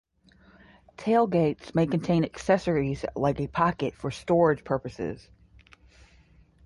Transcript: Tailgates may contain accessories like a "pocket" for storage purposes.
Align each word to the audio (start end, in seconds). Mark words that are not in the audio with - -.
Tailgates 0.97 1.75
may 1.75 1.85
contain 1.85 2.25
accessories 2.25 3.05
like 3.15 3.39
a 3.39 3.45
"pocket" 3.45 3.93
for 3.93 4.09
storage 4.09 4.63
purposes. 4.63 5.29